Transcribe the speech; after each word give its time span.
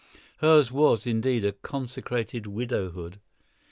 Hers 0.37 0.71
was, 0.71 1.05
indeed, 1.05 1.45
a 1.45 1.51
consecrated 1.51 2.47
widowhood. 2.47 3.19